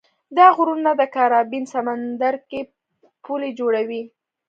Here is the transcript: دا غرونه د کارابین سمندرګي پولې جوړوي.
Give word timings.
دا 0.37 0.47
غرونه 0.57 0.91
د 0.99 1.01
کارابین 1.15 1.63
سمندرګي 1.73 2.61
پولې 3.23 3.49
جوړوي. 3.59 4.01